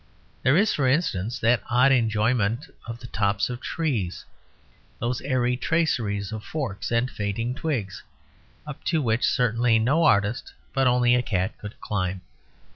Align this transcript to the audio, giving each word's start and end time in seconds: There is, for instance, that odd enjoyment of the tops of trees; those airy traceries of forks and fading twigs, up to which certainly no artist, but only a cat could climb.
There 0.41 0.57
is, 0.57 0.73
for 0.73 0.87
instance, 0.87 1.37
that 1.41 1.61
odd 1.69 1.91
enjoyment 1.91 2.73
of 2.87 2.99
the 2.99 3.05
tops 3.05 3.51
of 3.51 3.61
trees; 3.61 4.25
those 4.97 5.21
airy 5.21 5.55
traceries 5.55 6.31
of 6.31 6.43
forks 6.43 6.89
and 6.89 7.07
fading 7.07 7.53
twigs, 7.53 8.01
up 8.65 8.83
to 8.85 8.99
which 8.99 9.23
certainly 9.23 9.77
no 9.77 10.03
artist, 10.03 10.53
but 10.73 10.87
only 10.87 11.13
a 11.13 11.21
cat 11.21 11.55
could 11.59 11.79
climb. 11.81 12.21